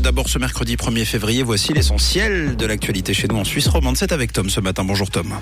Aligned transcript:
D'abord 0.00 0.28
ce 0.28 0.38
mercredi 0.38 0.76
1er 0.76 1.04
février, 1.04 1.42
voici 1.42 1.72
l'essentiel 1.72 2.56
de 2.56 2.66
l'actualité 2.66 3.14
chez 3.14 3.28
nous 3.28 3.36
en 3.36 3.44
Suisse 3.44 3.68
romande. 3.68 3.96
C'est 3.96 4.12
avec 4.12 4.32
Tom 4.32 4.50
ce 4.50 4.60
matin. 4.60 4.84
Bonjour 4.84 5.10
Tom. 5.10 5.34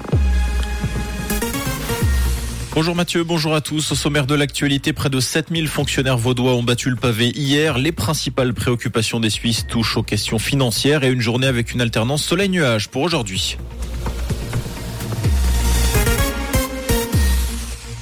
Bonjour 2.75 2.95
Mathieu, 2.95 3.23
bonjour 3.25 3.55
à 3.55 3.61
tous. 3.61 3.93
Au 3.93 3.95
sommaire 3.95 4.27
de 4.27 4.35
l'actualité, 4.35 4.93
près 4.93 5.11
de 5.11 5.21
7000 5.21 5.69
fonctionnaires 5.69 6.17
vaudois 6.17 6.55
ont 6.55 6.63
battu 6.63 6.91
le 6.91 6.97
pavé 6.97 7.29
hier. 7.35 7.77
Les 7.77 7.93
principales 7.93 8.55
préoccupations 8.55 9.21
des 9.21 9.31
Suisses 9.31 9.67
touchent 9.67 9.97
aux 9.97 10.03
questions 10.03 10.39
financières 10.39 11.05
et 11.05 11.11
une 11.11 11.21
journée 11.21 11.47
avec 11.47 11.73
une 11.73 11.81
alternance 11.81 12.25
soleil-nuage 12.25 12.89
pour 12.89 13.03
aujourd'hui. 13.03 13.59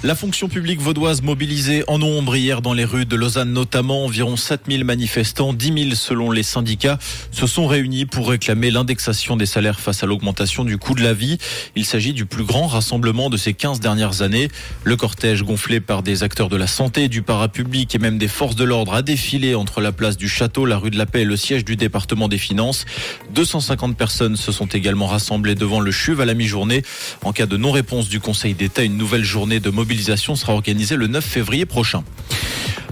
La 0.02 0.14
fonction 0.14 0.48
publique 0.48 0.80
vaudoise 0.80 1.20
mobilisée 1.20 1.84
en 1.86 1.98
nombre 1.98 2.34
hier 2.34 2.62
dans 2.62 2.72
les 2.72 2.86
rues 2.86 3.04
de 3.04 3.16
Lausanne 3.16 3.52
notamment. 3.52 4.06
Environ 4.06 4.34
7000 4.34 4.82
manifestants, 4.82 5.52
10 5.52 5.88
000 5.90 5.94
selon 5.94 6.30
les 6.30 6.42
syndicats, 6.42 6.98
se 7.32 7.46
sont 7.46 7.66
réunis 7.66 8.06
pour 8.06 8.30
réclamer 8.30 8.70
l'indexation 8.70 9.36
des 9.36 9.44
salaires 9.44 9.78
face 9.78 10.02
à 10.02 10.06
l'augmentation 10.06 10.64
du 10.64 10.78
coût 10.78 10.94
de 10.94 11.02
la 11.02 11.12
vie. 11.12 11.36
Il 11.76 11.84
s'agit 11.84 12.14
du 12.14 12.24
plus 12.24 12.44
grand 12.44 12.66
rassemblement 12.66 13.28
de 13.28 13.36
ces 13.36 13.52
15 13.52 13.80
dernières 13.80 14.22
années. 14.22 14.48
Le 14.84 14.96
cortège 14.96 15.42
gonflé 15.42 15.80
par 15.80 16.02
des 16.02 16.22
acteurs 16.22 16.48
de 16.48 16.56
la 16.56 16.66
santé, 16.66 17.08
du 17.08 17.20
parapublic 17.20 17.94
et 17.94 17.98
même 17.98 18.16
des 18.16 18.28
forces 18.28 18.56
de 18.56 18.64
l'ordre 18.64 18.94
a 18.94 19.02
défilé 19.02 19.54
entre 19.54 19.82
la 19.82 19.92
place 19.92 20.16
du 20.16 20.30
Château, 20.30 20.64
la 20.64 20.78
rue 20.78 20.90
de 20.90 20.96
la 20.96 21.04
Paix 21.04 21.20
et 21.20 21.26
le 21.26 21.36
siège 21.36 21.66
du 21.66 21.76
département 21.76 22.28
des 22.28 22.38
finances. 22.38 22.86
250 23.34 23.98
personnes 23.98 24.36
se 24.36 24.50
sont 24.50 24.68
également 24.68 25.08
rassemblées 25.08 25.54
devant 25.54 25.80
le 25.80 25.92
CHUV 25.92 26.22
à 26.22 26.24
la 26.24 26.32
mi-journée. 26.32 26.84
En 27.22 27.34
cas 27.34 27.44
de 27.44 27.58
non-réponse 27.58 28.08
du 28.08 28.18
Conseil 28.18 28.54
d'État, 28.54 28.82
une 28.82 28.96
nouvelle 28.96 29.24
journée 29.24 29.60
de 29.60 29.68
mobilisation 29.68 29.89
mobilisation 29.90 30.36
sera 30.36 30.52
organisée 30.52 30.94
le 30.94 31.08
9 31.08 31.24
février 31.24 31.66
prochain. 31.66 32.04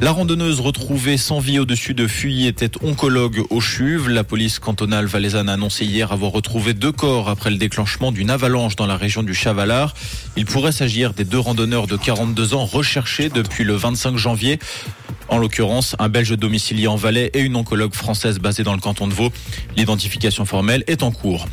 La 0.00 0.10
randonneuse 0.10 0.58
retrouvée 0.58 1.16
sans 1.16 1.38
vie 1.38 1.60
au-dessus 1.60 1.94
de 1.94 2.08
Fuy 2.08 2.48
était 2.48 2.72
oncologue 2.82 3.44
au 3.50 3.60
CHUV. 3.60 4.08
La 4.12 4.24
police 4.24 4.58
cantonale 4.58 5.06
valaisanne 5.06 5.48
a 5.48 5.52
annoncé 5.52 5.84
hier 5.84 6.10
avoir 6.10 6.32
retrouvé 6.32 6.74
deux 6.74 6.90
corps 6.90 7.28
après 7.28 7.50
le 7.50 7.56
déclenchement 7.56 8.10
d'une 8.10 8.30
avalanche 8.30 8.74
dans 8.74 8.88
la 8.88 8.96
région 8.96 9.22
du 9.22 9.32
Chavalard. 9.32 9.94
Il 10.36 10.44
pourrait 10.44 10.72
s'agir 10.72 11.14
des 11.14 11.24
deux 11.24 11.38
randonneurs 11.38 11.86
de 11.86 11.96
42 11.96 12.54
ans 12.54 12.64
recherchés 12.64 13.28
depuis 13.28 13.62
le 13.62 13.74
25 13.74 14.16
janvier. 14.16 14.58
En 15.28 15.38
l'occurrence, 15.38 15.94
un 16.00 16.08
Belge 16.08 16.36
domicilié 16.36 16.88
en 16.88 16.96
Valais 16.96 17.30
et 17.32 17.42
une 17.42 17.54
oncologue 17.54 17.94
française 17.94 18.40
basée 18.40 18.64
dans 18.64 18.74
le 18.74 18.80
canton 18.80 19.06
de 19.06 19.14
Vaud. 19.14 19.30
L'identification 19.76 20.44
formelle 20.46 20.82
est 20.88 21.04
en 21.04 21.12
cours. 21.12 21.46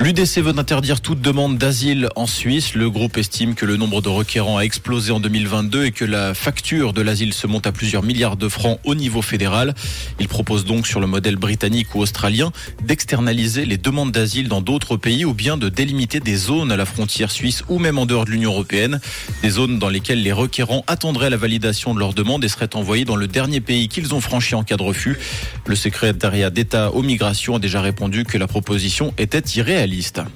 L'UDC 0.00 0.38
veut 0.42 0.56
interdire 0.56 1.00
toute 1.00 1.20
demande 1.20 1.58
d'asile 1.58 2.08
en 2.14 2.28
Suisse. 2.28 2.76
Le 2.76 2.88
groupe 2.88 3.18
estime 3.18 3.56
que 3.56 3.66
le 3.66 3.76
nombre 3.76 4.00
de 4.00 4.08
requérants 4.08 4.56
a 4.56 4.60
explosé 4.60 5.10
en 5.10 5.18
2022 5.18 5.86
et 5.86 5.90
que 5.90 6.04
la 6.04 6.34
facture 6.34 6.92
de 6.92 7.02
l'asile 7.02 7.34
se 7.34 7.48
monte 7.48 7.66
à 7.66 7.72
plusieurs 7.72 8.04
milliards 8.04 8.36
de 8.36 8.48
francs 8.48 8.78
au 8.84 8.94
niveau 8.94 9.22
fédéral. 9.22 9.74
Il 10.20 10.28
propose 10.28 10.64
donc, 10.64 10.86
sur 10.86 11.00
le 11.00 11.08
modèle 11.08 11.34
britannique 11.34 11.96
ou 11.96 12.00
australien, 12.00 12.52
d'externaliser 12.80 13.66
les 13.66 13.76
demandes 13.76 14.12
d'asile 14.12 14.46
dans 14.46 14.60
d'autres 14.60 14.96
pays 14.96 15.24
ou 15.24 15.34
bien 15.34 15.56
de 15.56 15.68
délimiter 15.68 16.20
des 16.20 16.36
zones 16.36 16.70
à 16.70 16.76
la 16.76 16.84
frontière 16.84 17.32
suisse 17.32 17.64
ou 17.68 17.80
même 17.80 17.98
en 17.98 18.06
dehors 18.06 18.24
de 18.24 18.30
l'Union 18.30 18.52
européenne. 18.52 19.00
Des 19.42 19.50
zones 19.50 19.80
dans 19.80 19.88
lesquelles 19.88 20.22
les 20.22 20.32
requérants 20.32 20.84
attendraient 20.86 21.28
la 21.28 21.36
validation 21.36 21.92
de 21.92 21.98
leur 21.98 22.14
demande 22.14 22.44
et 22.44 22.48
seraient 22.48 22.76
envoyés 22.76 23.04
dans 23.04 23.16
le 23.16 23.26
dernier 23.26 23.60
pays 23.60 23.88
qu'ils 23.88 24.14
ont 24.14 24.20
franchi 24.20 24.54
en 24.54 24.62
cas 24.62 24.76
de 24.76 24.84
refus. 24.84 25.18
Le 25.66 25.74
secrétariat 25.74 26.50
d'État 26.50 26.92
aux 26.92 27.02
migrations 27.02 27.56
a 27.56 27.58
déjà 27.58 27.80
répondu 27.80 28.22
que 28.22 28.38
la 28.38 28.46
proposition 28.46 29.12
était 29.18 29.42
irréaliste 29.56 29.87
finaliste. 29.88 30.26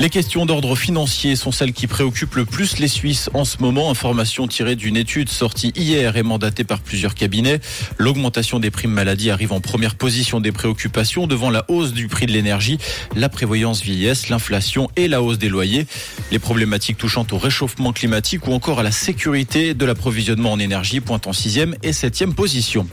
Les 0.00 0.10
questions 0.10 0.44
d'ordre 0.44 0.74
financier 0.74 1.36
sont 1.36 1.52
celles 1.52 1.72
qui 1.72 1.86
préoccupent 1.86 2.34
le 2.34 2.44
plus 2.44 2.78
les 2.78 2.88
Suisses 2.88 3.30
en 3.32 3.44
ce 3.44 3.58
moment. 3.60 3.90
Information 3.90 4.48
tirée 4.48 4.74
d'une 4.74 4.96
étude 4.96 5.28
sortie 5.28 5.72
hier 5.76 6.16
et 6.16 6.24
mandatée 6.24 6.64
par 6.64 6.80
plusieurs 6.80 7.14
cabinets. 7.14 7.60
L'augmentation 7.96 8.58
des 8.58 8.72
primes 8.72 8.90
maladie 8.90 9.30
arrive 9.30 9.52
en 9.52 9.60
première 9.60 9.94
position 9.94 10.40
des 10.40 10.50
préoccupations 10.50 11.28
devant 11.28 11.48
la 11.48 11.64
hausse 11.68 11.92
du 11.92 12.08
prix 12.08 12.26
de 12.26 12.32
l'énergie, 12.32 12.78
la 13.14 13.28
prévoyance 13.28 13.82
vieillesse, 13.82 14.30
l'inflation 14.30 14.90
et 14.96 15.06
la 15.06 15.22
hausse 15.22 15.38
des 15.38 15.48
loyers. 15.48 15.86
Les 16.32 16.40
problématiques 16.40 16.98
touchant 16.98 17.26
au 17.30 17.38
réchauffement 17.38 17.92
climatique 17.92 18.48
ou 18.48 18.52
encore 18.52 18.80
à 18.80 18.82
la 18.82 18.92
sécurité 18.92 19.74
de 19.74 19.84
l'approvisionnement 19.84 20.50
en 20.50 20.58
énergie 20.58 20.98
pointent 20.98 21.28
en 21.28 21.32
sixième 21.32 21.76
et 21.84 21.92
septième 21.92 22.34
position. 22.34 22.88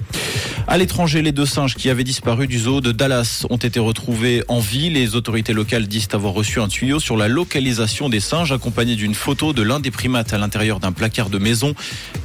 À 0.68 0.78
l'étranger, 0.78 1.24
les 1.24 1.32
deux 1.32 1.48
singes 1.48 1.76
qui 1.76 1.90
avaient 1.90 2.04
disparu 2.04 2.46
du 2.46 2.60
zoo 2.60 2.80
de 2.80 2.92
Dallas 2.92 3.46
ont 3.50 3.58
été 3.58 3.80
retrouvés 3.80 4.44
en 4.48 4.60
vie. 4.60 4.92
Les 4.92 5.16
autorités 5.16 5.54
locales 5.54 5.88
disent 5.88 6.08
avoir 6.14 6.34
reçu 6.34 6.62
un 6.62 6.68
tuyau 6.68 6.91
sur 7.00 7.18
la 7.18 7.28
localisation 7.28 8.10
des 8.10 8.20
singes 8.20 8.52
accompagné 8.52 8.96
d'une 8.96 9.16
photo 9.16 9.54
de 9.54 9.62
l'un 9.62 9.80
des 9.80 9.92
primates 9.92 10.34
à 10.34 10.38
l'intérieur 10.38 10.80
d'un 10.80 10.92
placard 10.92 11.30
de 11.30 11.38
maison. 11.38 11.74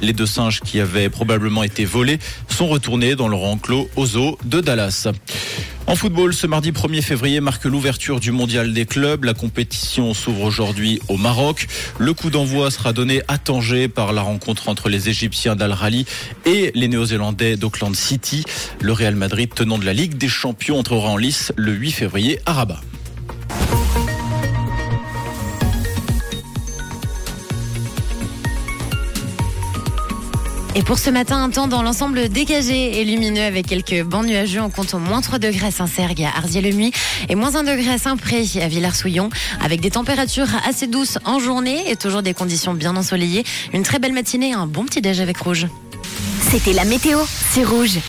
Les 0.01 0.13
deux 0.13 0.25
singes 0.25 0.61
qui 0.61 0.79
avaient 0.79 1.09
probablement 1.09 1.63
été 1.63 1.85
volés 1.85 2.19
sont 2.47 2.67
retournés 2.67 3.15
dans 3.15 3.27
leur 3.27 3.43
enclos 3.43 3.89
au 3.95 4.05
zoo 4.05 4.37
de 4.45 4.61
Dallas. 4.61 5.07
En 5.87 5.95
football, 5.95 6.33
ce 6.33 6.47
mardi 6.47 6.71
1er 6.71 7.01
février 7.01 7.39
marque 7.39 7.63
l'ouverture 7.63 8.19
du 8.19 8.33
mondial 8.33 8.73
des 8.73 8.85
clubs. 8.85 9.23
La 9.23 9.33
compétition 9.33 10.13
s'ouvre 10.13 10.43
aujourd'hui 10.43 10.99
au 11.07 11.15
Maroc. 11.15 11.67
Le 11.97 12.13
coup 12.13 12.29
d'envoi 12.29 12.71
sera 12.71 12.91
donné 12.91 13.21
à 13.29 13.37
Tanger 13.37 13.87
par 13.87 14.11
la 14.11 14.21
rencontre 14.21 14.67
entre 14.67 14.89
les 14.89 15.07
Égyptiens 15.07 15.55
d'Al 15.55 15.71
Rally 15.71 16.05
et 16.45 16.71
les 16.75 16.89
Néo-Zélandais 16.89 17.55
d'Auckland 17.55 17.95
City. 17.95 18.43
Le 18.81 18.91
Real 18.91 19.15
Madrid, 19.15 19.49
tenant 19.55 19.77
de 19.77 19.85
la 19.85 19.93
Ligue 19.93 20.17
des 20.17 20.27
Champions, 20.27 20.77
entrera 20.77 21.07
en 21.07 21.15
lice 21.15 21.53
le 21.55 21.71
8 21.71 21.91
février 21.91 22.39
à 22.45 22.51
Rabat. 22.51 22.81
Et 30.77 30.83
pour 30.83 30.99
ce 30.99 31.09
matin, 31.09 31.41
un 31.41 31.49
temps 31.49 31.67
dans 31.67 31.81
l'ensemble 31.81 32.29
dégagé 32.29 33.01
et 33.01 33.03
lumineux 33.03 33.41
avec 33.41 33.65
quelques 33.65 34.03
bancs 34.03 34.23
nuageux. 34.23 34.61
On 34.61 34.69
compte 34.69 34.93
moins 34.93 35.21
3 35.21 35.39
degrés 35.39 35.65
à 35.65 35.71
Saint-Sergue 35.71 36.21
à 36.21 36.37
Arzier-le-Muy 36.37 36.91
et 37.29 37.33
moins 37.33 37.55
1 37.55 37.63
degré 37.63 37.89
à 37.89 37.97
Saint-Pré 37.97 38.45
à 38.61 38.67
Villars-Souillon 38.67 39.31
avec 39.59 39.81
des 39.81 39.89
températures 39.89 40.45
assez 40.69 40.85
douces 40.85 41.17
en 41.25 41.39
journée 41.39 41.89
et 41.89 41.95
toujours 41.95 42.21
des 42.21 42.35
conditions 42.35 42.75
bien 42.75 42.95
ensoleillées. 42.95 43.43
Une 43.73 43.81
très 43.81 43.97
belle 43.97 44.13
matinée, 44.13 44.53
un 44.53 44.67
bon 44.67 44.85
petit 44.85 45.01
déj 45.01 45.19
avec 45.19 45.39
Rouge. 45.39 45.65
C'était 46.51 46.73
la 46.73 46.85
météo, 46.85 47.21
c'est 47.51 47.63
Rouge. 47.63 47.97